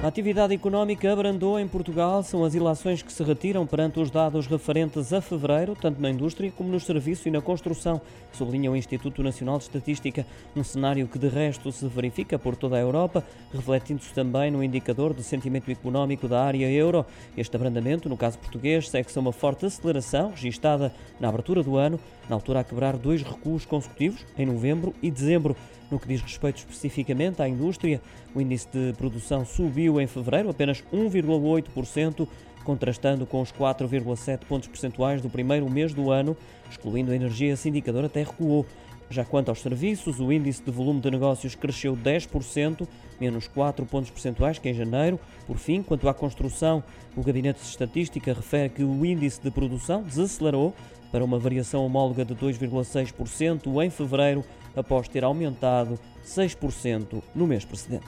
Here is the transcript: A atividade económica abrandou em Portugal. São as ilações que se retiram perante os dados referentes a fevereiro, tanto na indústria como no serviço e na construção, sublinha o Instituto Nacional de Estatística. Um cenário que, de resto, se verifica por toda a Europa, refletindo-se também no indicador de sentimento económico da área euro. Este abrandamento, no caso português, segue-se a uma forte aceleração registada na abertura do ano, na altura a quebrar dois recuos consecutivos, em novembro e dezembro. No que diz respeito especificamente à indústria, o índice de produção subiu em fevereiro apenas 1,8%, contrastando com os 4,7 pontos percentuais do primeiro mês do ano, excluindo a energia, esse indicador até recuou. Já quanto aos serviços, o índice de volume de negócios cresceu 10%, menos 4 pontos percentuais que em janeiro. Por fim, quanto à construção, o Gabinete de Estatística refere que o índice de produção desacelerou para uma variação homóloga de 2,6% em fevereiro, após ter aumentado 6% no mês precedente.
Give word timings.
A 0.00 0.06
atividade 0.06 0.54
económica 0.54 1.12
abrandou 1.12 1.58
em 1.58 1.66
Portugal. 1.66 2.22
São 2.22 2.44
as 2.44 2.54
ilações 2.54 3.02
que 3.02 3.12
se 3.12 3.20
retiram 3.24 3.66
perante 3.66 3.98
os 3.98 4.12
dados 4.12 4.46
referentes 4.46 5.12
a 5.12 5.20
fevereiro, 5.20 5.74
tanto 5.74 6.00
na 6.00 6.08
indústria 6.08 6.52
como 6.52 6.70
no 6.70 6.78
serviço 6.78 7.26
e 7.26 7.32
na 7.32 7.40
construção, 7.40 8.00
sublinha 8.32 8.70
o 8.70 8.76
Instituto 8.76 9.24
Nacional 9.24 9.58
de 9.58 9.64
Estatística. 9.64 10.24
Um 10.54 10.62
cenário 10.62 11.08
que, 11.08 11.18
de 11.18 11.26
resto, 11.26 11.72
se 11.72 11.84
verifica 11.88 12.38
por 12.38 12.54
toda 12.54 12.76
a 12.76 12.80
Europa, 12.80 13.24
refletindo-se 13.52 14.14
também 14.14 14.52
no 14.52 14.62
indicador 14.62 15.12
de 15.12 15.24
sentimento 15.24 15.68
económico 15.68 16.28
da 16.28 16.44
área 16.44 16.70
euro. 16.70 17.04
Este 17.36 17.56
abrandamento, 17.56 18.08
no 18.08 18.16
caso 18.16 18.38
português, 18.38 18.88
segue-se 18.88 19.18
a 19.18 19.20
uma 19.20 19.32
forte 19.32 19.66
aceleração 19.66 20.30
registada 20.30 20.94
na 21.18 21.28
abertura 21.28 21.60
do 21.60 21.76
ano, 21.76 21.98
na 22.28 22.36
altura 22.36 22.60
a 22.60 22.64
quebrar 22.64 22.96
dois 22.96 23.22
recuos 23.22 23.64
consecutivos, 23.64 24.24
em 24.36 24.46
novembro 24.46 24.94
e 25.02 25.10
dezembro. 25.10 25.56
No 25.90 25.98
que 25.98 26.06
diz 26.06 26.20
respeito 26.20 26.58
especificamente 26.58 27.40
à 27.40 27.48
indústria, 27.48 28.00
o 28.34 28.40
índice 28.40 28.68
de 28.70 28.92
produção 28.98 29.44
subiu 29.44 30.00
em 30.00 30.06
fevereiro 30.06 30.50
apenas 30.50 30.84
1,8%, 30.92 32.28
contrastando 32.62 33.24
com 33.24 33.40
os 33.40 33.50
4,7 33.50 34.40
pontos 34.40 34.68
percentuais 34.68 35.22
do 35.22 35.30
primeiro 35.30 35.68
mês 35.70 35.94
do 35.94 36.10
ano, 36.10 36.36
excluindo 36.70 37.10
a 37.10 37.16
energia, 37.16 37.54
esse 37.54 37.68
indicador 37.68 38.04
até 38.04 38.20
recuou. 38.22 38.66
Já 39.10 39.24
quanto 39.24 39.48
aos 39.48 39.60
serviços, 39.60 40.20
o 40.20 40.30
índice 40.30 40.62
de 40.62 40.70
volume 40.70 41.00
de 41.00 41.10
negócios 41.10 41.54
cresceu 41.54 41.96
10%, 41.96 42.86
menos 43.20 43.48
4 43.48 43.86
pontos 43.86 44.10
percentuais 44.10 44.58
que 44.58 44.68
em 44.68 44.74
janeiro. 44.74 45.18
Por 45.46 45.56
fim, 45.56 45.82
quanto 45.82 46.08
à 46.08 46.14
construção, 46.14 46.82
o 47.16 47.22
Gabinete 47.22 47.60
de 47.60 47.66
Estatística 47.66 48.32
refere 48.32 48.68
que 48.68 48.84
o 48.84 49.04
índice 49.04 49.40
de 49.40 49.50
produção 49.50 50.02
desacelerou 50.02 50.74
para 51.10 51.24
uma 51.24 51.38
variação 51.38 51.86
homóloga 51.86 52.24
de 52.24 52.34
2,6% 52.34 53.82
em 53.82 53.90
fevereiro, 53.90 54.44
após 54.76 55.08
ter 55.08 55.24
aumentado 55.24 55.98
6% 56.24 57.22
no 57.34 57.46
mês 57.46 57.64
precedente. 57.64 58.06